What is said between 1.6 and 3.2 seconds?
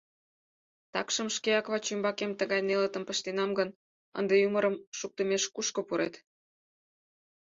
вачӱмбакем тыгай нелытым